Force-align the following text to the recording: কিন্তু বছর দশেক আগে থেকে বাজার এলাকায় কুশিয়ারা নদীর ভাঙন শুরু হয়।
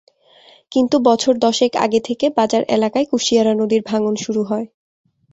কিন্তু 0.71 0.95
বছর 1.05 1.33
দশেক 1.39 1.71
আগে 1.77 1.99
থেকে 2.07 2.25
বাজার 2.37 2.63
এলাকায় 2.67 3.07
কুশিয়ারা 3.11 3.53
নদীর 3.55 3.81
ভাঙন 3.89 4.13
শুরু 4.23 4.41
হয়। 4.43 4.67